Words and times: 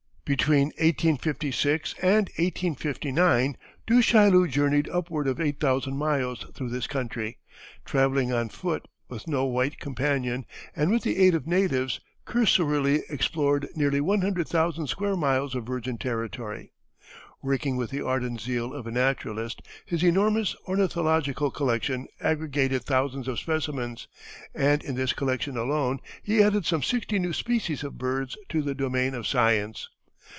Between 0.23 0.67
1856 0.79 1.93
and 2.01 2.29
1859 2.37 3.57
Du 3.85 4.01
Chaillu 4.01 4.47
journeyed 4.47 4.87
upward 4.87 5.27
of 5.27 5.41
eight 5.41 5.59
thousand 5.59 5.97
miles 5.97 6.45
through 6.53 6.69
this 6.69 6.87
country, 6.87 7.37
travelling 7.83 8.31
on 8.31 8.47
foot, 8.47 8.87
with 9.09 9.27
no 9.27 9.43
white 9.43 9.77
companion, 9.77 10.45
and, 10.73 10.89
with 10.89 11.03
the 11.03 11.17
aid 11.17 11.35
of 11.35 11.47
natives, 11.47 11.99
cursorily 12.23 13.03
explored 13.09 13.67
nearly 13.75 13.99
one 13.99 14.21
hundred 14.21 14.47
thousand 14.47 14.87
square 14.87 15.17
miles 15.17 15.53
of 15.53 15.65
virgin 15.65 15.97
territory. 15.97 16.71
Working 17.41 17.75
with 17.75 17.89
the 17.89 17.99
ardent 18.05 18.39
zeal 18.39 18.73
of 18.73 18.87
a 18.87 18.91
naturalist, 18.91 19.61
his 19.85 20.01
enormous 20.01 20.55
ornithological 20.65 21.51
collection 21.51 22.07
aggregated 22.21 22.85
thousands 22.85 23.27
of 23.27 23.37
specimens, 23.37 24.07
and 24.55 24.81
in 24.81 24.95
this 24.95 25.11
collection 25.11 25.57
alone 25.57 25.99
he 26.23 26.41
added 26.41 26.65
some 26.65 26.83
sixty 26.83 27.19
new 27.19 27.33
species 27.33 27.83
of 27.83 27.97
birds 27.97 28.37
to 28.47 28.61
the 28.61 28.73
domain 28.75 29.13
of 29.13 29.27
science. 29.27 29.89